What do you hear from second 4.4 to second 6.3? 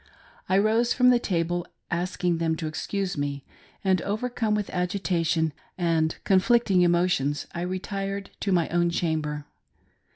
with agitation and